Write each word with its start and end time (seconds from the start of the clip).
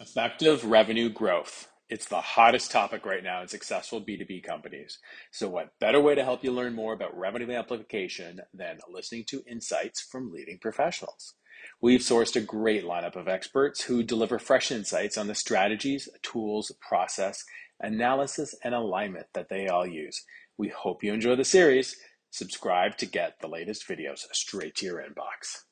Effective 0.00 0.64
revenue 0.64 1.08
growth. 1.08 1.66
It's 1.88 2.06
the 2.06 2.20
hottest 2.20 2.70
topic 2.70 3.04
right 3.04 3.24
now 3.24 3.42
in 3.42 3.48
successful 3.48 4.00
B2B 4.00 4.44
companies. 4.44 5.00
So, 5.32 5.48
what 5.48 5.76
better 5.80 6.00
way 6.00 6.14
to 6.14 6.22
help 6.22 6.44
you 6.44 6.52
learn 6.52 6.76
more 6.76 6.92
about 6.92 7.18
revenue 7.18 7.50
amplification 7.50 8.42
than 8.54 8.78
listening 8.88 9.24
to 9.30 9.42
insights 9.50 10.00
from 10.00 10.30
leading 10.30 10.58
professionals? 10.60 11.34
We've 11.80 12.00
sourced 12.00 12.36
a 12.36 12.40
great 12.40 12.84
lineup 12.84 13.16
of 13.16 13.26
experts 13.26 13.82
who 13.82 14.04
deliver 14.04 14.38
fresh 14.38 14.70
insights 14.70 15.18
on 15.18 15.26
the 15.26 15.34
strategies, 15.34 16.08
tools, 16.22 16.70
process, 16.80 17.44
analysis, 17.80 18.54
and 18.62 18.76
alignment 18.76 19.26
that 19.34 19.48
they 19.48 19.66
all 19.66 19.84
use. 19.84 20.24
We 20.56 20.68
hope 20.68 21.02
you 21.02 21.12
enjoy 21.12 21.34
the 21.34 21.44
series. 21.44 21.96
Subscribe 22.30 22.98
to 22.98 23.06
get 23.06 23.40
the 23.40 23.48
latest 23.48 23.88
videos 23.88 24.20
straight 24.32 24.76
to 24.76 24.86
your 24.86 25.02
inbox. 25.02 25.64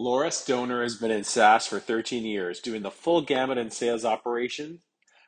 Laura 0.00 0.30
Stoner 0.30 0.84
has 0.84 0.94
been 0.94 1.10
in 1.10 1.24
SaaS 1.24 1.66
for 1.66 1.80
13 1.80 2.24
years, 2.24 2.60
doing 2.60 2.82
the 2.82 2.90
full 2.90 3.20
gamut 3.20 3.58
in 3.58 3.68
sales 3.68 4.04
operations 4.04 4.78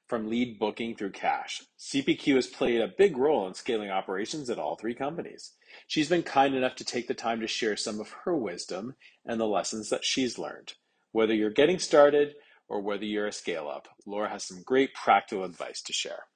from 0.06 0.30
lead 0.30 0.61
booking 0.61 0.95
through 0.95 1.11
cash. 1.11 1.61
CPQ 1.77 2.37
has 2.37 2.47
played 2.47 2.80
a 2.80 2.87
big 2.87 3.16
role 3.16 3.48
in 3.48 3.55
scaling 3.55 3.91
operations 3.91 4.48
at 4.48 4.61
all 4.61 4.77
three 4.77 4.95
companies. 4.95 5.55
She's 5.88 6.09
been 6.09 6.23
kind 6.23 6.55
enough 6.55 6.77
to 6.77 6.84
take 6.84 7.09
the 7.09 7.14
time 7.14 7.41
to 7.41 7.48
share 7.48 7.77
some 7.77 7.98
of 7.98 8.14
her 8.25 8.37
wisdom 8.37 8.95
and 9.27 9.41
the 9.41 9.47
lessons 9.47 9.91
that 9.91 10.05
she's 10.05 10.38
learned. 10.38 10.75
Whether 11.11 11.34
you're 11.34 11.50
getting 11.50 11.80
started 11.80 12.34
or 12.69 12.80
whether 12.80 13.05
you're 13.05 13.27
a 13.27 13.33
scale 13.33 13.66
up, 13.69 13.89
Laura 14.06 14.28
has 14.28 14.45
some 14.45 14.62
great 14.64 14.95
practical 14.95 15.42
advice 15.42 15.83
to 15.83 15.92
share. 15.92 16.27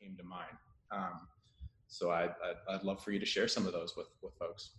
Came 0.00 0.16
to 0.16 0.24
mind. 0.24 0.56
Um, 0.90 1.20
so 1.86 2.10
I'd, 2.10 2.34
I'd, 2.44 2.74
I'd 2.74 2.82
love 2.82 3.00
for 3.04 3.12
you 3.12 3.20
to 3.20 3.26
share 3.26 3.46
some 3.46 3.64
of 3.64 3.72
those 3.72 3.96
with, 3.96 4.08
with 4.24 4.34
folks. 4.40 4.70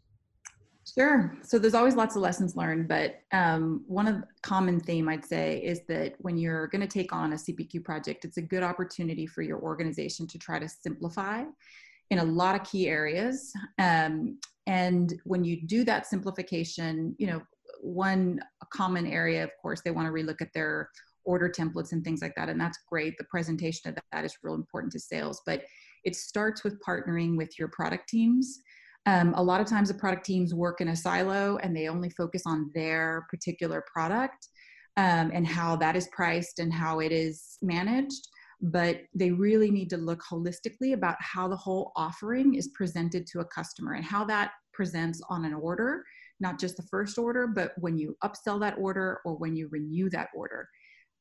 Sure. 0.86 1.38
So 1.44 1.58
there's 1.58 1.74
always 1.74 1.96
lots 1.96 2.16
of 2.16 2.22
lessons 2.22 2.58
learned, 2.58 2.90
but 2.90 3.22
um, 3.32 3.84
one 3.88 4.08
of 4.08 4.16
the 4.16 4.28
common 4.42 4.80
theme 4.80 5.08
I'd 5.08 5.24
say 5.24 5.60
is 5.60 5.82
that 5.88 6.16
when 6.20 6.38
you're 6.38 6.68
going 6.68 6.82
to 6.82 6.88
take 6.88 7.14
on 7.14 7.32
a 7.32 7.38
CPQ 7.38 7.84
project, 7.86 8.26
it's 8.26 8.38
a 8.38 8.42
good 8.42 8.64
opportunity 8.64 9.26
for 9.26 9.42
your 9.44 9.60
organization 9.60 10.28
to 10.28 10.38
try 10.38 10.60
to 10.60 10.68
simplify 10.68 11.44
in 12.12 12.20
a 12.20 12.24
lot 12.24 12.56
of 12.56 12.64
key 12.64 12.90
areas. 12.90 13.54
Um, 13.80 14.40
and 14.68 15.14
when 15.24 15.46
you 15.46 15.62
do 15.66 15.86
that 15.86 16.06
simplification, 16.06 17.16
you 17.18 17.28
know, 17.28 17.42
one 17.82 18.42
common 18.72 19.08
area, 19.08 19.44
of 19.44 19.52
course, 19.62 19.82
they 19.82 19.92
want 19.92 20.08
to 20.08 20.14
relook 20.14 20.42
at 20.42 20.54
their 20.54 20.90
order 21.26 21.50
templates 21.50 21.94
and 21.94 22.04
things 22.04 22.22
like 22.22 22.36
that, 22.36 22.50
and 22.50 22.60
that's 22.60 22.80
great. 22.90 23.18
The 23.18 23.24
presentation 23.26 23.90
of 23.90 23.98
that 24.12 24.26
is 24.26 24.38
real 24.44 24.56
important 24.56 24.92
to 24.94 25.00
sales, 25.00 25.42
but 25.46 25.64
it 26.04 26.16
starts 26.16 26.64
with 26.64 26.82
partnering 26.86 27.38
with 27.38 27.58
your 27.58 27.70
product 27.70 28.10
teams 28.10 28.60
um, 29.06 29.34
a 29.36 29.44
lot 29.44 29.62
of 29.62 29.68
times 29.68 29.90
the 29.90 29.94
product 29.94 30.26
teams 30.26 30.54
work 30.54 30.80
in 30.80 30.90
a 30.90 30.96
silo 30.96 31.58
and 31.58 31.76
they 31.76 31.88
only 31.88 32.10
focus 32.10 32.44
on 32.46 32.72
their 32.74 33.26
particular 33.30 33.84
product 33.92 34.48
um, 34.96 35.32
and 35.34 35.46
how 35.46 35.76
that 35.76 35.96
is 35.96 36.08
priced 36.12 36.60
and 36.60 36.72
how 36.72 37.00
it 37.00 37.12
is 37.12 37.58
managed. 37.62 38.28
But 38.62 39.02
they 39.14 39.32
really 39.32 39.72
need 39.72 39.90
to 39.90 39.98
look 39.98 40.22
holistically 40.24 40.94
about 40.94 41.18
how 41.20 41.50
the 41.50 41.56
whole 41.56 41.92
offering 41.98 42.56
is 42.56 42.70
presented 42.70 43.28
to 43.28 43.42
a 43.42 43.46
customer 43.46 43.94
and 43.94 44.06
how 44.06 44.24
that 44.26 44.52
presents 44.74 45.22
on 45.30 45.44
an 45.44 45.54
order, 45.54 46.04
not 46.40 46.60
just 46.60 46.78
the 46.78 46.84
first 46.84 47.18
order, 47.18 47.46
but 47.46 47.74
when 47.78 47.98
you 47.98 48.16
upsell 48.24 48.60
that 48.62 48.78
order 48.80 49.20
or 49.26 49.36
when 49.36 49.56
you 49.56 49.68
renew 49.70 50.10
that 50.12 50.30
order. 50.34 50.70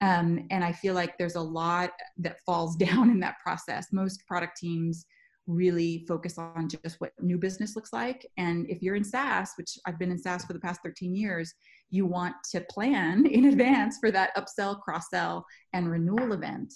Um, 0.03 0.47
and 0.51 0.65
I 0.65 0.73
feel 0.73 0.95
like 0.95 1.19
there's 1.19 1.37
a 1.37 1.41
lot 1.41 1.91
that 2.19 2.41
falls 2.47 2.77
down 2.87 3.11
in 3.11 3.19
that 3.21 3.37
process. 3.43 3.89
Most 3.93 4.25
product 4.27 4.57
teams 4.57 5.05
really 5.47 6.05
focus 6.07 6.39
on 6.39 6.69
just 6.69 7.01
what 7.01 7.13
new 7.21 7.39
business 7.39 7.75
looks 7.75 7.93
like. 7.93 8.27
And 8.37 8.69
if 8.69 8.83
you're 8.83 8.95
in 8.95 9.05
SaaS, 9.05 9.53
which 9.57 9.79
I've 9.87 9.99
been 9.99 10.11
in 10.11 10.19
SaaS 10.19 10.45
for 10.45 10.53
the 10.53 10.61
past 10.61 10.81
13 10.85 11.15
years, 11.15 11.53
you 11.91 12.07
want 12.07 12.35
to 12.53 12.61
plan 12.63 13.27
in 13.31 13.47
advance 13.47 13.99
for 14.01 14.11
that 14.11 14.35
upsell, 14.37 14.81
cross 14.81 15.07
sell, 15.11 15.45
and 15.73 15.91
renewal 15.91 16.33
event. 16.33 16.73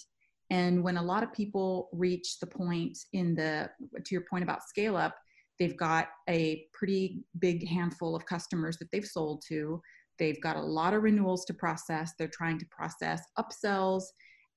And 0.49 0.83
when 0.83 0.97
a 0.97 1.03
lot 1.03 1.23
of 1.23 1.33
people 1.33 1.89
reach 1.91 2.39
the 2.39 2.47
point 2.47 2.97
in 3.13 3.35
the, 3.35 3.69
to 3.93 4.15
your 4.15 4.23
point 4.29 4.43
about 4.43 4.63
scale 4.63 4.95
up, 4.95 5.15
they've 5.59 5.75
got 5.75 6.09
a 6.29 6.65
pretty 6.73 7.23
big 7.39 7.67
handful 7.67 8.15
of 8.15 8.25
customers 8.25 8.77
that 8.77 8.89
they've 8.91 9.05
sold 9.05 9.43
to. 9.49 9.81
They've 10.19 10.41
got 10.41 10.55
a 10.55 10.61
lot 10.61 10.93
of 10.93 11.03
renewals 11.03 11.45
to 11.45 11.53
process. 11.53 12.13
They're 12.17 12.27
trying 12.27 12.59
to 12.59 12.65
process 12.67 13.21
upsells 13.37 14.03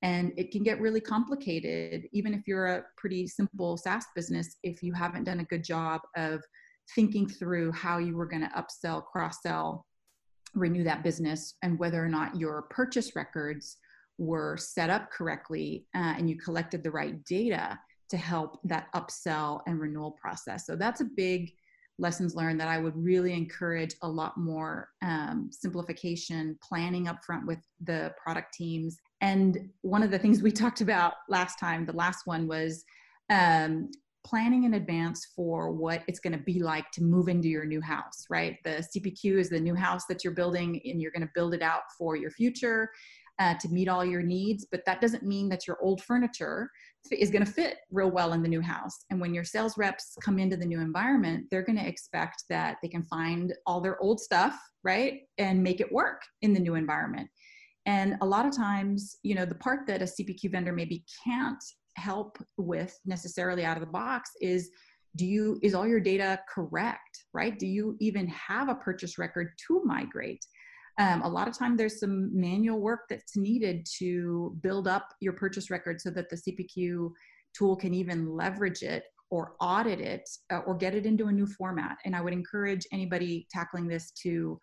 and 0.01 0.33
it 0.37 0.51
can 0.51 0.63
get 0.63 0.81
really 0.81 1.01
complicated, 1.01 2.07
even 2.11 2.33
if 2.33 2.47
you're 2.47 2.67
a 2.67 2.83
pretty 2.97 3.27
simple 3.27 3.77
SaaS 3.77 4.05
business, 4.15 4.57
if 4.63 4.81
you 4.81 4.93
haven't 4.93 5.25
done 5.25 5.41
a 5.41 5.45
good 5.45 5.63
job 5.63 6.01
of 6.17 6.41
thinking 6.95 7.27
through 7.27 7.71
how 7.71 7.99
you 7.99 8.15
were 8.15 8.25
going 8.25 8.41
to 8.41 8.49
upsell, 8.49 9.05
cross 9.05 9.41
sell, 9.43 9.85
renew 10.55 10.83
that 10.83 11.03
business, 11.03 11.55
and 11.61 11.77
whether 11.77 12.03
or 12.03 12.09
not 12.09 12.35
your 12.35 12.63
purchase 12.63 13.15
records 13.15 13.77
were 14.17 14.57
set 14.57 14.89
up 14.89 15.11
correctly 15.11 15.85
uh, 15.95 16.13
and 16.17 16.29
you 16.29 16.37
collected 16.37 16.83
the 16.83 16.91
right 16.91 17.23
data 17.25 17.77
to 18.09 18.17
help 18.17 18.59
that 18.63 18.87
upsell 18.93 19.61
and 19.67 19.79
renewal 19.79 20.11
process. 20.11 20.65
So 20.65 20.75
that's 20.75 21.01
a 21.01 21.05
big 21.05 21.51
lessons 21.99 22.35
learned 22.35 22.59
that 22.59 22.67
I 22.67 22.79
would 22.79 22.95
really 22.95 23.33
encourage 23.33 23.95
a 24.01 24.07
lot 24.07 24.37
more 24.37 24.89
um, 25.01 25.49
simplification, 25.51 26.57
planning 26.67 27.07
up 27.07 27.23
front 27.23 27.45
with 27.45 27.59
the 27.81 28.13
product 28.21 28.53
teams. 28.53 28.97
And 29.21 29.69
one 29.81 30.03
of 30.03 30.11
the 30.11 30.19
things 30.19 30.41
we 30.41 30.51
talked 30.51 30.81
about 30.81 31.13
last 31.29 31.59
time, 31.59 31.85
the 31.85 31.93
last 31.93 32.25
one 32.25 32.47
was 32.47 32.83
um, 33.29 33.89
planning 34.23 34.65
in 34.65 34.75
advance 34.75 35.27
for 35.35 35.71
what 35.71 36.03
it's 36.07 36.19
going 36.19 36.37
to 36.37 36.43
be 36.43 36.61
like 36.61 36.89
to 36.91 37.03
move 37.03 37.27
into 37.27 37.47
your 37.47 37.65
new 37.65 37.81
house, 37.81 38.25
right? 38.29 38.57
The 38.63 38.85
CPQ 38.95 39.39
is 39.39 39.49
the 39.49 39.59
new 39.59 39.75
house 39.75 40.05
that 40.07 40.23
you're 40.23 40.33
building 40.33 40.79
and 40.85 41.01
you're 41.01 41.11
going 41.11 41.25
to 41.25 41.31
build 41.33 41.53
it 41.53 41.61
out 41.61 41.83
for 41.97 42.15
your 42.15 42.31
future 42.31 42.89
uh, 43.41 43.55
to 43.55 43.69
meet 43.69 43.87
all 43.87 44.05
your 44.05 44.21
needs. 44.21 44.67
But 44.71 44.85
that 44.85 45.01
doesn't 45.01 45.23
mean 45.23 45.49
that 45.49 45.65
your 45.65 45.77
old 45.81 46.03
furniture 46.03 46.69
is 47.11 47.31
going 47.31 47.43
to 47.43 47.51
fit 47.51 47.77
real 47.89 48.11
well 48.11 48.33
in 48.33 48.43
the 48.43 48.47
new 48.47 48.61
house. 48.61 49.05
And 49.09 49.19
when 49.19 49.33
your 49.33 49.43
sales 49.43 49.79
reps 49.79 50.15
come 50.23 50.37
into 50.37 50.57
the 50.57 50.65
new 50.65 50.79
environment, 50.79 51.47
they're 51.49 51.63
going 51.63 51.79
to 51.79 51.87
expect 51.87 52.43
that 52.49 52.77
they 52.83 52.87
can 52.87 53.03
find 53.03 53.53
all 53.65 53.81
their 53.81 53.99
old 53.99 54.19
stuff, 54.19 54.55
right? 54.83 55.21
And 55.39 55.63
make 55.63 55.81
it 55.81 55.91
work 55.91 56.21
in 56.43 56.53
the 56.53 56.59
new 56.59 56.75
environment. 56.75 57.29
And 57.87 58.15
a 58.21 58.25
lot 58.25 58.45
of 58.45 58.55
times, 58.55 59.17
you 59.23 59.33
know, 59.33 59.45
the 59.45 59.55
part 59.55 59.87
that 59.87 60.03
a 60.03 60.05
CPQ 60.05 60.51
vendor 60.51 60.71
maybe 60.71 61.03
can't 61.25 61.63
help 61.95 62.37
with 62.57 62.95
necessarily 63.05 63.65
out 63.65 63.75
of 63.75 63.81
the 63.81 63.91
box 63.91 64.29
is 64.39 64.69
do 65.17 65.25
you 65.25 65.59
is 65.61 65.73
all 65.73 65.85
your 65.85 65.99
data 65.99 66.39
correct 66.47 67.25
right 67.33 67.59
do 67.59 67.67
you 67.67 67.97
even 67.99 68.27
have 68.27 68.69
a 68.69 68.75
purchase 68.75 69.17
record 69.17 69.49
to 69.67 69.81
migrate 69.83 70.45
um, 70.97 71.21
a 71.21 71.29
lot 71.29 71.47
of 71.47 71.57
time 71.57 71.77
there's 71.77 71.99
some 71.99 72.29
manual 72.37 72.79
work 72.79 73.01
that's 73.09 73.37
needed 73.37 73.85
to 73.97 74.57
build 74.61 74.87
up 74.87 75.09
your 75.19 75.33
purchase 75.33 75.69
record 75.69 76.01
so 76.01 76.09
that 76.09 76.29
the 76.29 76.35
CPQ 76.35 77.11
tool 77.53 77.75
can 77.75 77.93
even 77.93 78.35
leverage 78.35 78.83
it 78.83 79.05
or 79.29 79.55
audit 79.61 79.99
it 79.99 80.29
uh, 80.51 80.59
or 80.59 80.75
get 80.75 80.93
it 80.93 81.05
into 81.05 81.27
a 81.27 81.31
new 81.31 81.47
format. 81.47 81.97
And 82.05 82.15
I 82.15 82.21
would 82.21 82.33
encourage 82.33 82.85
anybody 82.91 83.47
tackling 83.49 83.87
this 83.87 84.11
to 84.23 84.59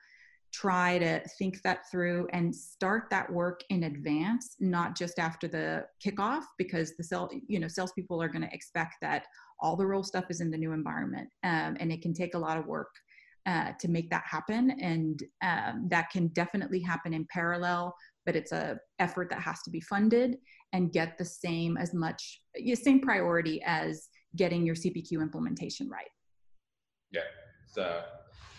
try 0.53 0.99
to 0.99 1.21
think 1.39 1.61
that 1.63 1.91
through 1.91 2.27
and 2.33 2.55
start 2.55 3.05
that 3.11 3.31
work 3.31 3.61
in 3.71 3.85
advance, 3.85 4.57
not 4.61 4.97
just 4.97 5.19
after 5.19 5.47
the 5.49 5.85
kickoff, 6.05 6.45
because 6.57 6.97
the 6.97 7.05
sell, 7.05 7.31
you 7.47 7.61
know, 7.61 7.69
salespeople 7.69 8.23
are 8.23 8.29
going 8.29 8.43
to 8.43 8.55
expect 8.55 8.95
that 9.03 9.27
all 9.61 9.77
the 9.77 9.87
role 9.87 10.03
stuff 10.03 10.27
is 10.31 10.41
in 10.41 10.51
the 10.51 10.57
new 10.57 10.73
environment, 10.73 11.29
um, 11.43 11.77
and 11.81 11.93
it 11.93 12.01
can 12.01 12.15
take 12.15 12.35
a 12.35 12.39
lot 12.39 12.57
of 12.57 12.67
work 12.67 12.91
uh, 13.49 13.73
to 13.81 13.89
make 13.89 14.11
that 14.11 14.25
happen. 14.27 14.73
And 14.79 15.23
um, 15.43 15.87
that 15.89 16.11
can 16.11 16.29
definitely 16.29 16.81
happen 16.81 17.15
in 17.15 17.27
parallel, 17.33 17.95
but 18.27 18.37
it's 18.37 18.53
a 18.53 18.79
effort 18.99 19.31
that 19.31 19.41
has 19.41 19.63
to 19.63 19.71
be 19.71 19.81
funded 19.81 20.37
and 20.75 20.93
get 20.93 21.17
the 21.17 21.25
same 21.25 21.79
as 21.79 21.95
much, 21.95 22.43
same 22.75 23.01
priority 23.01 23.63
as 23.65 24.09
getting 24.37 24.67
your 24.67 24.75
CPQ 24.75 25.23
implementation 25.23 25.89
right. 25.89 26.11
Yeah, 27.11 27.23
so 27.73 28.03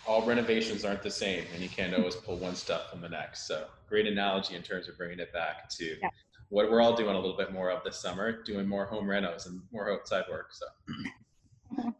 all 0.08 0.26
renovations 0.26 0.84
aren't 0.84 1.02
the 1.02 1.10
same, 1.10 1.44
and 1.54 1.62
you 1.62 1.68
can't 1.68 1.94
always 1.94 2.16
pull 2.16 2.38
one 2.38 2.56
step 2.56 2.90
from 2.90 3.00
the 3.00 3.08
next. 3.08 3.46
So 3.46 3.66
great 3.88 4.08
analogy 4.08 4.56
in 4.56 4.62
terms 4.62 4.88
of 4.88 4.98
bringing 4.98 5.20
it 5.20 5.32
back 5.32 5.68
to 5.70 5.84
yeah. 6.02 6.08
what 6.48 6.68
we're 6.68 6.80
all 6.80 6.96
doing 6.96 7.14
a 7.14 7.20
little 7.20 7.36
bit 7.36 7.52
more 7.52 7.70
of 7.70 7.84
this 7.84 8.00
summer, 8.00 8.42
doing 8.42 8.66
more 8.66 8.86
home 8.86 9.04
renos 9.04 9.46
and 9.46 9.60
more 9.70 9.92
outside 9.92 10.24
work. 10.28 10.50
So 10.50 11.84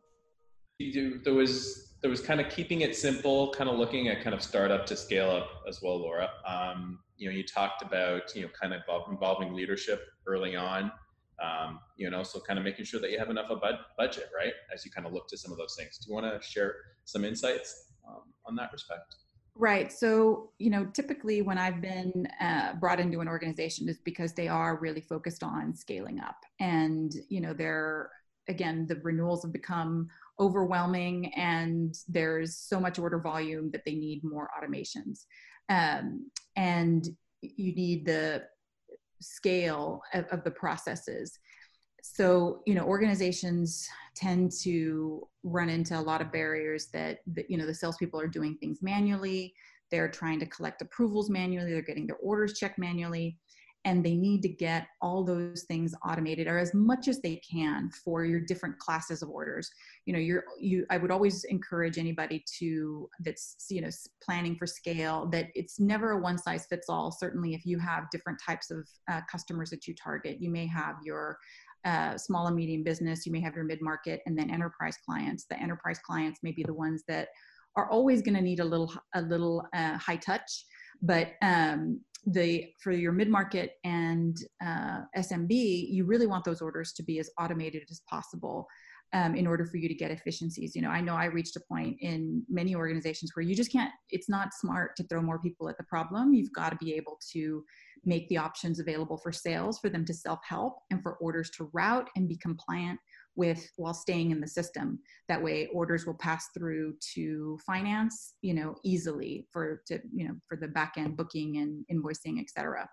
there 1.24 1.34
was 1.34 1.88
there 2.00 2.10
was 2.10 2.20
kind 2.20 2.40
of 2.40 2.48
keeping 2.48 2.80
it 2.80 2.96
simple, 2.96 3.52
kind 3.52 3.68
of 3.68 3.78
looking 3.78 4.08
at 4.08 4.22
kind 4.22 4.34
of 4.34 4.42
startup 4.42 4.86
to 4.86 4.96
scale 4.96 5.30
up 5.30 5.62
as 5.68 5.82
well, 5.82 5.98
Laura. 5.98 6.30
Um, 6.46 6.98
you 7.18 7.28
know, 7.28 7.36
you 7.36 7.44
talked 7.44 7.82
about 7.82 8.34
you 8.34 8.42
know 8.42 8.48
kind 8.58 8.72
of 8.72 8.80
involving 9.10 9.52
leadership 9.54 10.02
early 10.26 10.56
on. 10.56 10.90
Um, 11.42 11.80
you 11.96 12.10
know, 12.10 12.22
so 12.22 12.38
kind 12.40 12.58
of 12.58 12.64
making 12.64 12.84
sure 12.84 13.00
that 13.00 13.10
you 13.10 13.18
have 13.18 13.30
enough 13.30 13.50
of 13.50 13.62
a 13.62 13.78
budget, 13.96 14.28
right? 14.36 14.52
As 14.74 14.84
you 14.84 14.90
kind 14.90 15.06
of 15.06 15.12
look 15.14 15.26
to 15.28 15.38
some 15.38 15.52
of 15.52 15.58
those 15.58 15.74
things. 15.78 15.96
Do 15.98 16.08
you 16.08 16.14
want 16.14 16.26
to 16.26 16.46
share 16.46 16.74
some 17.06 17.24
insights 17.24 17.92
um, 18.06 18.24
on 18.44 18.54
that 18.56 18.70
respect? 18.72 19.14
Right. 19.54 19.90
So, 19.92 20.50
you 20.58 20.70
know, 20.70 20.86
typically 20.86 21.42
when 21.42 21.58
I've 21.58 21.80
been 21.80 22.28
uh, 22.40 22.74
brought 22.74 23.00
into 23.00 23.20
an 23.20 23.28
organization 23.28 23.88
is 23.88 23.98
because 24.04 24.32
they 24.32 24.48
are 24.48 24.76
really 24.76 25.00
focused 25.00 25.42
on 25.42 25.74
scaling 25.74 26.20
up. 26.20 26.36
And, 26.60 27.12
you 27.28 27.40
know, 27.40 27.52
they're, 27.52 28.10
again, 28.50 28.86
the 28.86 28.96
renewals 28.96 29.42
have 29.42 29.52
become 29.52 30.08
overwhelming 30.38 31.32
and 31.34 31.94
there's 32.08 32.56
so 32.56 32.78
much 32.78 32.98
order 32.98 33.18
volume 33.18 33.70
that 33.70 33.82
they 33.86 33.94
need 33.94 34.22
more 34.22 34.50
automations. 34.58 35.24
Um, 35.68 36.30
and 36.56 37.08
you 37.40 37.74
need 37.74 38.04
the 38.04 38.44
scale 39.20 40.02
of, 40.12 40.26
of 40.26 40.44
the 40.44 40.50
processes. 40.50 41.38
So 42.02 42.62
you 42.66 42.74
know 42.74 42.84
organizations 42.84 43.86
tend 44.14 44.52
to 44.62 45.28
run 45.42 45.68
into 45.68 45.98
a 45.98 46.00
lot 46.00 46.22
of 46.22 46.32
barriers 46.32 46.88
that, 46.92 47.18
that 47.34 47.50
you 47.50 47.58
know 47.58 47.66
the 47.66 47.74
salespeople 47.74 48.20
are 48.20 48.26
doing 48.26 48.56
things 48.58 48.78
manually. 48.82 49.54
They're 49.90 50.10
trying 50.10 50.40
to 50.40 50.46
collect 50.46 50.82
approvals 50.82 51.28
manually. 51.28 51.72
They're 51.72 51.82
getting 51.82 52.06
their 52.06 52.16
orders 52.16 52.58
checked 52.58 52.78
manually 52.78 53.36
and 53.84 54.04
they 54.04 54.14
need 54.14 54.42
to 54.42 54.48
get 54.48 54.88
all 55.00 55.24
those 55.24 55.62
things 55.62 55.94
automated 56.04 56.46
or 56.46 56.58
as 56.58 56.74
much 56.74 57.08
as 57.08 57.20
they 57.20 57.36
can 57.36 57.90
for 58.04 58.24
your 58.24 58.40
different 58.40 58.78
classes 58.78 59.22
of 59.22 59.30
orders 59.30 59.70
you 60.04 60.12
know 60.12 60.18
you're 60.18 60.44
you 60.58 60.84
i 60.90 60.98
would 60.98 61.10
always 61.10 61.44
encourage 61.44 61.96
anybody 61.96 62.44
to 62.58 63.08
that's 63.20 63.56
you 63.70 63.80
know 63.80 63.88
planning 64.22 64.54
for 64.56 64.66
scale 64.66 65.26
that 65.32 65.48
it's 65.54 65.80
never 65.80 66.12
a 66.12 66.18
one 66.18 66.36
size 66.36 66.66
fits 66.66 66.88
all 66.88 67.10
certainly 67.10 67.54
if 67.54 67.64
you 67.64 67.78
have 67.78 68.10
different 68.10 68.38
types 68.44 68.70
of 68.70 68.86
uh, 69.10 69.20
customers 69.30 69.70
that 69.70 69.86
you 69.86 69.94
target 69.94 70.40
you 70.40 70.50
may 70.50 70.66
have 70.66 70.96
your 71.04 71.38
uh, 71.84 72.14
small 72.18 72.46
and 72.46 72.56
medium 72.56 72.82
business, 72.82 73.24
you 73.24 73.32
may 73.32 73.40
have 73.40 73.54
your 73.54 73.64
mid 73.64 73.80
market, 73.80 74.20
and 74.26 74.38
then 74.38 74.50
enterprise 74.50 74.98
clients. 75.04 75.46
The 75.48 75.58
enterprise 75.58 75.98
clients 75.98 76.40
may 76.42 76.52
be 76.52 76.62
the 76.62 76.74
ones 76.74 77.04
that 77.08 77.28
are 77.76 77.88
always 77.88 78.20
going 78.20 78.34
to 78.34 78.42
need 78.42 78.60
a 78.60 78.64
little 78.64 78.92
a 79.14 79.22
little 79.22 79.66
uh, 79.74 79.96
high 79.96 80.16
touch, 80.16 80.66
but 81.00 81.32
um, 81.40 82.00
the 82.26 82.66
for 82.82 82.92
your 82.92 83.12
mid 83.12 83.28
market 83.28 83.74
and 83.84 84.36
uh, 84.64 85.02
SMB, 85.16 85.90
you 85.90 86.04
really 86.04 86.26
want 86.26 86.44
those 86.44 86.60
orders 86.60 86.92
to 86.94 87.02
be 87.02 87.18
as 87.18 87.30
automated 87.38 87.84
as 87.90 88.02
possible. 88.08 88.66
Um, 89.12 89.34
in 89.34 89.44
order 89.44 89.66
for 89.66 89.76
you 89.76 89.88
to 89.88 89.94
get 89.94 90.12
efficiencies. 90.12 90.76
You 90.76 90.82
know, 90.82 90.88
I 90.88 91.00
know 91.00 91.16
I 91.16 91.24
reached 91.24 91.56
a 91.56 91.60
point 91.68 91.96
in 92.00 92.44
many 92.48 92.76
organizations 92.76 93.32
where 93.34 93.42
you 93.42 93.56
just 93.56 93.72
can't, 93.72 93.90
it's 94.10 94.28
not 94.28 94.54
smart 94.54 94.94
to 94.98 95.02
throw 95.02 95.20
more 95.20 95.40
people 95.40 95.68
at 95.68 95.76
the 95.78 95.82
problem. 95.82 96.32
You've 96.32 96.52
got 96.52 96.70
to 96.70 96.76
be 96.76 96.94
able 96.94 97.18
to 97.32 97.64
make 98.04 98.28
the 98.28 98.38
options 98.38 98.78
available 98.78 99.16
for 99.16 99.32
sales 99.32 99.80
for 99.80 99.88
them 99.88 100.04
to 100.04 100.14
self-help 100.14 100.78
and 100.92 101.02
for 101.02 101.16
orders 101.16 101.50
to 101.56 101.68
route 101.72 102.08
and 102.14 102.28
be 102.28 102.36
compliant 102.36 103.00
with 103.36 103.70
while 103.76 103.94
staying 103.94 104.30
in 104.30 104.40
the 104.40 104.46
system. 104.46 104.98
That 105.28 105.42
way 105.42 105.68
orders 105.72 106.06
will 106.06 106.14
pass 106.14 106.48
through 106.56 106.94
to 107.14 107.58
finance 107.66 108.34
you 108.42 108.54
know 108.54 108.74
easily 108.84 109.46
for 109.52 109.82
to 109.86 110.00
you 110.12 110.28
know 110.28 110.34
for 110.48 110.56
the 110.56 110.68
back 110.68 110.94
end 110.96 111.16
booking 111.16 111.58
and 111.58 111.84
invoicing 111.92 112.40
etc 112.40 112.88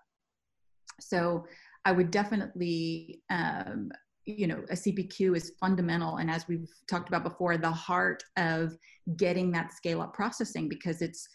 so 1.00 1.44
i 1.84 1.92
would 1.92 2.10
definitely 2.10 3.22
um, 3.30 3.90
you 4.28 4.46
know 4.46 4.62
a 4.70 4.74
cpq 4.74 5.36
is 5.36 5.52
fundamental. 5.58 6.18
And 6.18 6.30
as 6.30 6.46
we've 6.46 6.68
talked 6.88 7.08
about 7.08 7.24
before 7.24 7.56
the 7.56 7.70
heart 7.70 8.22
of 8.36 8.76
getting 9.16 9.50
that 9.52 9.72
scale 9.72 10.02
up 10.02 10.12
processing 10.12 10.68
because 10.68 11.00
it's 11.00 11.26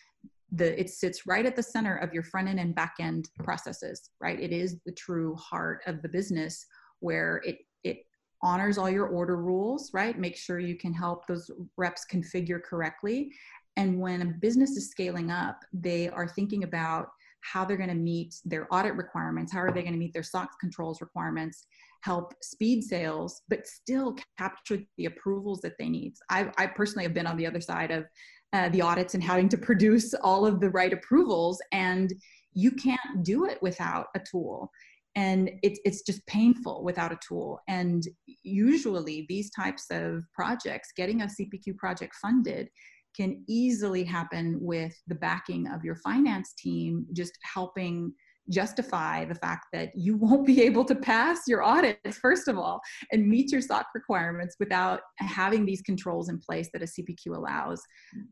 the 0.52 0.80
it 0.80 0.90
sits 0.92 1.26
right 1.26 1.46
at 1.46 1.56
the 1.56 1.64
center 1.64 1.98
of 1.98 2.14
your 2.14 2.24
front 2.24 2.48
end 2.48 2.60
and 2.60 2.76
back 2.76 2.96
end 3.00 3.30
processes 3.44 4.12
right? 4.22 4.40
It 4.40 4.52
is 4.52 4.80
the 4.86 4.92
true 4.92 5.36
heart 5.36 5.82
of 5.88 6.02
the 6.04 6.10
business 6.10 6.66
where 7.00 7.42
it 7.44 7.58
it 7.84 8.06
honors 8.44 8.78
all 8.78 8.90
your 8.90 9.08
order 9.08 9.38
rules 9.38 9.92
right? 9.94 10.20
Make 10.20 10.38
sure 10.38 10.60
you 10.60 10.76
can 10.76 10.94
help 10.94 11.26
those 11.28 11.50
reps 11.78 12.06
configure 12.12 12.62
correctly. 12.62 13.32
And 13.76 14.00
when 14.00 14.22
a 14.22 14.26
business 14.26 14.72
is 14.72 14.92
scaling 14.92 15.32
up 15.32 15.60
they 15.74 16.10
are 16.10 16.28
thinking 16.28 16.64
about 16.64 17.08
how 17.42 17.66
they're 17.66 17.78
going 17.78 17.90
to 17.90 17.96
meet 17.96 18.36
their 18.46 18.74
audit 18.74 18.96
requirements 18.96 19.52
how 19.52 19.60
are 19.60 19.72
they 19.72 19.82
going 19.82 19.94
to 19.94 20.00
meet 20.00 20.14
their 20.14 20.24
SOX 20.24 20.56
controls 20.62 21.02
requirements 21.02 21.66
help 22.04 22.34
speed 22.42 22.84
sales 22.84 23.42
but 23.48 23.66
still 23.66 24.16
capture 24.38 24.80
the 24.98 25.06
approvals 25.06 25.62
that 25.62 25.78
they 25.80 25.88
need. 25.88 26.14
I, 26.30 26.52
I 26.58 26.68
personally 26.68 27.04
have 27.04 27.14
been 27.14 27.28
on 27.28 27.38
the 27.38 27.48
other 27.48 27.62
side 27.62 27.92
of 27.92 28.06
uh, 28.52 28.70
the 28.70 28.82
audits 28.82 29.14
and 29.14 29.24
having 29.24 29.50
to 29.50 29.58
produce 29.58 30.14
all 30.14 30.46
of 30.46 30.60
the 30.60 30.70
right 30.70 30.94
approvals 30.94 31.62
and 31.72 32.14
you 32.54 32.72
can't 32.72 33.24
do 33.24 33.46
it 33.46 33.58
without 33.62 34.08
a 34.16 34.20
tool 34.20 34.70
and 35.16 35.52
it's 35.62 35.80
it's 35.86 36.02
just 36.02 36.26
painful 36.28 36.84
without 36.84 37.12
a 37.12 37.20
tool 37.28 37.60
and 37.68 38.08
usually 38.44 39.26
these 39.30 39.52
types 39.52 39.86
of 39.92 40.24
projects 40.34 40.90
getting 40.96 41.22
a 41.22 41.26
cpq 41.40 41.76
project 41.78 42.14
funded 42.22 42.70
can 43.16 43.44
easily 43.48 44.04
happen 44.04 44.58
with 44.60 44.94
the 45.08 45.16
backing 45.16 45.68
of 45.68 45.84
your 45.84 45.96
finance 45.98 46.54
team 46.58 47.06
just 47.14 47.38
helping 47.44 48.12
justify 48.50 49.26
the 49.26 49.36
fact 49.36 49.68
that 49.72 49.92
you 49.96 50.18
won't 50.24 50.46
be 50.46 50.62
able 50.62 50.86
to 50.86 50.96
pass 50.96 51.42
your 51.48 51.64
audits, 51.64 52.18
first 52.18 52.48
of 52.48 52.58
all, 52.58 52.82
and 53.12 53.28
meet 53.28 53.52
your 53.52 53.62
SOC 53.62 53.86
requirements 53.96 54.56
without 54.60 55.02
having 55.18 55.66
these 55.66 55.82
controls 55.82 56.30
in 56.30 56.40
place 56.40 56.70
that 56.74 56.82
a 56.82 56.86
CPQ 56.86 57.36
allows. 57.36 57.82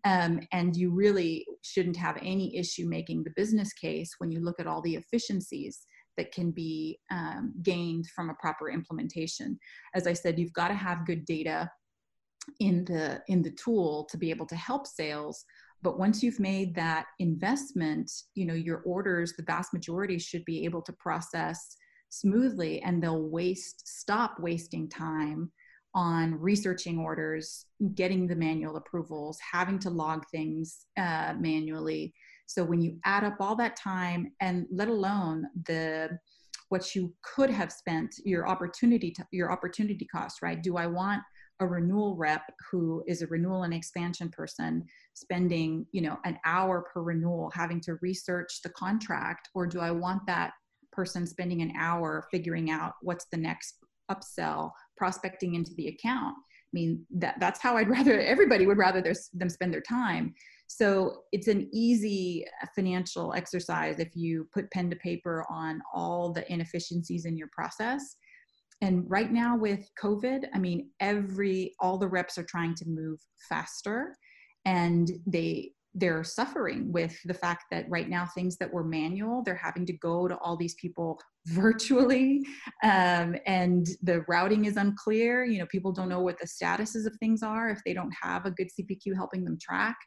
Um, 0.04 0.42
and 0.52 0.76
you 0.76 0.92
really 0.92 1.46
shouldn't 1.64 1.98
have 1.98 2.18
any 2.22 2.58
issue 2.58 2.88
making 2.88 3.24
the 3.24 3.34
business 3.36 3.74
case 3.74 4.16
when 4.18 4.32
you 4.32 4.42
look 4.42 4.60
at 4.60 4.68
all 4.68 4.82
the 4.82 4.96
efficiencies 4.96 5.86
that 6.18 6.32
can 6.32 6.52
be 6.52 7.00
um, 7.12 7.54
gained 7.64 8.06
from 8.08 8.30
a 8.30 8.36
proper 8.36 8.70
implementation. 8.70 9.58
As 9.96 10.08
I 10.08 10.14
said, 10.14 10.38
you've 10.38 10.54
got 10.54 10.68
to 10.70 10.74
have 10.74 11.06
good 11.06 11.26
data 11.26 11.70
in 12.60 12.86
the 12.86 13.22
in 13.28 13.42
the 13.42 13.52
tool 13.52 14.08
to 14.10 14.18
be 14.18 14.30
able 14.30 14.46
to 14.46 14.56
help 14.56 14.88
sales 14.88 15.46
but 15.84 15.98
once 15.98 16.22
you've 16.22 16.40
made 16.40 16.74
that 16.74 17.06
investment 17.20 18.12
you 18.36 18.46
know 18.46 18.54
your 18.54 18.80
orders 18.80 19.34
the 19.38 19.44
vast 19.44 19.74
majority 19.74 20.18
should 20.18 20.44
be 20.46 20.66
able 20.66 20.82
to 20.82 20.94
process 20.94 21.76
smoothly 22.10 22.82
and 22.82 23.02
they'll 23.02 23.30
waste 23.30 23.88
stop 23.88 24.38
wasting 24.40 24.90
time 24.90 25.52
on 25.94 26.40
researching 26.40 26.98
orders 26.98 27.66
getting 27.96 28.28
the 28.28 28.36
manual 28.36 28.78
approvals 28.78 29.38
having 29.52 29.78
to 29.80 29.90
log 29.90 30.24
things 30.32 30.86
uh, 30.98 31.34
manually. 31.38 32.14
So 32.46 32.64
when 32.64 32.82
you 32.82 32.98
add 33.06 33.24
up 33.24 33.38
all 33.40 33.56
that 33.58 33.76
time 33.76 34.32
and 34.40 34.66
let 34.72 34.88
alone 34.88 35.48
the 35.66 36.18
what 36.70 36.96
you 36.96 37.14
could 37.22 37.50
have 37.50 37.72
spent 37.72 38.16
your 38.24 38.48
opportunity 38.48 39.12
to, 39.12 39.26
your 39.32 39.52
opportunity 39.52 40.06
cost 40.06 40.42
right? 40.42 40.62
Do 40.62 40.78
i 40.78 40.88
want 40.88 41.22
a 41.60 41.68
renewal 41.68 42.16
rep 42.16 42.44
who 42.72 43.04
is 43.08 43.22
a 43.22 43.28
renewal 43.28 43.64
and 43.64 43.74
expansion 43.74 44.30
person 44.30 44.86
spending 45.14 45.86
you 45.92 46.02
know 46.02 46.18
an 46.24 46.40
hour 46.46 46.86
per 46.94 47.02
renewal 47.02 47.52
having 47.54 47.82
to 47.82 47.96
research 48.02 48.62
the 48.64 48.70
contract? 48.70 49.50
Or 49.54 49.68
do 49.68 49.80
i 49.82 49.92
want 49.92 50.26
that 50.28 50.54
person 50.92 51.26
spending 51.26 51.62
an 51.62 51.74
hour 51.78 52.28
figuring 52.32 52.70
out 52.70 52.94
what's 53.02 53.26
the 53.32 53.38
next 53.38 53.81
upsell 54.10 54.72
prospecting 54.98 55.56
into 55.56 55.74
the 55.76 55.88
account. 55.88 56.36
I 56.36 56.74
mean 56.74 57.06
that 57.18 57.36
that's 57.40 57.60
how 57.62 57.76
i'd 57.76 57.90
rather 57.98 58.20
everybody 58.20 58.66
would 58.66 58.78
rather 58.78 59.02
their, 59.02 59.16
them 59.34 59.50
spend 59.50 59.74
their 59.74 59.82
time. 59.82 60.34
So 60.68 61.24
it's 61.34 61.48
an 61.48 61.70
easy 61.74 62.46
financial 62.76 63.34
exercise 63.34 64.00
if 64.00 64.16
you 64.16 64.48
put 64.54 64.72
pen 64.72 64.90
to 64.90 64.96
paper 64.96 65.46
on 65.50 65.82
all 65.94 66.32
the 66.32 66.50
inefficiencies 66.52 67.26
in 67.26 67.36
your 67.36 67.50
process. 67.52 68.16
And 68.80 69.04
right 69.08 69.32
now 69.32 69.56
with 69.58 69.88
covid 70.02 70.46
i 70.54 70.58
mean 70.58 70.90
every 71.00 71.76
all 71.80 71.98
the 71.98 72.08
reps 72.08 72.38
are 72.38 72.46
trying 72.46 72.74
to 72.76 72.86
move 72.88 73.20
faster 73.50 74.16
and 74.66 75.12
they 75.28 75.72
they're 75.94 76.24
suffering 76.24 76.92
with 76.92 77.18
the 77.26 77.34
fact 77.34 77.66
that 77.70 77.86
right 77.90 78.08
now 78.08 78.26
things 78.26 78.58
that 78.58 78.72
were 78.72 78.84
manual 78.84 79.44
they're 79.44 79.56
having 79.56 79.86
to 79.86 79.94
go 79.94 80.28
to 80.28 80.38
all 80.38 80.56
these 80.56 80.76
people 80.76 81.20
virtually 81.48 82.46
um, 82.84 83.36
and 83.46 83.88
the 84.04 84.24
routing 84.28 84.66
is 84.66 84.78
unclear. 84.78 85.44
You 85.44 85.60
know 85.60 85.66
people 85.66 85.92
don't 85.92 86.10
know 86.10 86.22
what 86.22 86.40
the 86.40 86.48
statuses 86.48 87.06
of 87.08 87.16
things 87.16 87.42
are 87.44 87.70
if 87.70 87.80
they 87.86 87.94
don't 87.94 88.14
have 88.22 88.46
a 88.46 88.52
good 88.52 88.68
cpq 88.68 89.16
helping 89.16 89.44
them 89.44 89.58
track. 89.60 89.98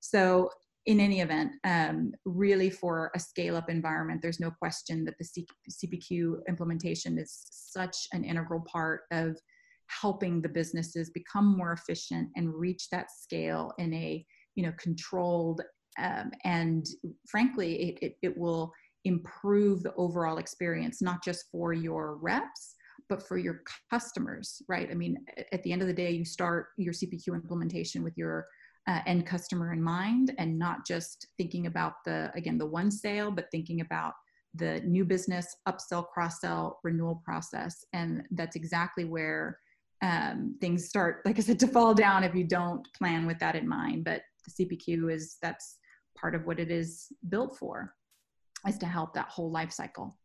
So 0.00 0.50
in 0.86 1.00
any 1.00 1.20
event, 1.20 1.52
um, 1.64 2.12
really 2.26 2.68
for 2.68 3.10
a 3.14 3.18
scale 3.18 3.56
up 3.56 3.70
environment, 3.70 4.20
there's 4.20 4.40
no 4.40 4.50
question 4.50 5.04
that 5.06 5.14
the 5.18 5.24
C- 5.24 5.46
CPQ 5.70 6.46
implementation 6.46 7.18
is 7.18 7.46
such 7.50 7.96
an 8.12 8.22
integral 8.22 8.62
part 8.70 9.02
of 9.10 9.38
helping 9.86 10.42
the 10.42 10.48
businesses 10.48 11.10
become 11.10 11.56
more 11.56 11.72
efficient 11.72 12.28
and 12.36 12.54
reach 12.54 12.88
that 12.90 13.10
scale 13.10 13.72
in 13.78 13.94
a 13.94 14.24
you 14.54 14.64
know 14.64 14.72
controlled 14.78 15.62
um, 15.98 16.30
and 16.44 16.86
frankly 17.28 17.74
it, 17.74 17.98
it, 18.02 18.16
it 18.22 18.38
will 18.38 18.72
improve 19.04 19.82
the 19.82 19.94
overall 19.94 20.38
experience 20.38 21.02
not 21.02 21.22
just 21.22 21.44
for 21.50 21.72
your 21.72 22.16
reps 22.16 22.74
but 23.08 23.22
for 23.22 23.36
your 23.36 23.60
customers 23.90 24.62
right? 24.68 24.88
I 24.90 24.94
mean 24.94 25.24
at 25.52 25.62
the 25.62 25.72
end 25.72 25.82
of 25.82 25.88
the 25.88 25.94
day 25.94 26.10
you 26.10 26.24
start 26.24 26.68
your 26.76 26.92
cpq 26.92 27.28
implementation 27.28 28.02
with 28.02 28.16
your 28.16 28.46
uh, 28.86 29.00
end 29.06 29.26
customer 29.26 29.72
in 29.72 29.82
mind 29.82 30.34
and 30.38 30.58
not 30.58 30.86
just 30.86 31.26
thinking 31.38 31.66
about 31.66 31.94
the 32.04 32.30
again 32.34 32.58
the 32.58 32.66
one 32.66 32.90
sale 32.90 33.30
but 33.30 33.50
thinking 33.50 33.80
about 33.80 34.12
the 34.54 34.80
new 34.80 35.04
business 35.04 35.56
upsell 35.68 36.06
cross 36.08 36.40
sell 36.40 36.78
renewal 36.84 37.20
process. 37.24 37.84
And 37.92 38.22
that's 38.30 38.56
exactly 38.56 39.04
where 39.04 39.58
um, 40.02 40.56
things 40.60 40.86
start 40.86 41.22
like 41.24 41.38
i 41.38 41.40
said 41.40 41.58
to 41.60 41.66
fall 41.66 41.94
down 41.94 42.24
if 42.24 42.34
you 42.34 42.44
don't 42.44 42.86
plan 42.96 43.26
with 43.26 43.38
that 43.38 43.56
in 43.56 43.68
mind. 43.68 44.04
But 44.04 44.22
the 44.44 44.64
cpq 44.64 45.12
is 45.12 45.36
that's 45.42 45.78
part 46.18 46.34
of 46.34 46.46
what 46.46 46.60
it 46.60 46.70
is 46.70 47.08
built 47.28 47.58
for 47.58 47.94
is 48.66 48.78
to 48.78 48.86
help 48.86 49.12
that 49.14 49.28
whole 49.28 49.50
life 49.50 49.72
cycle 49.72 50.16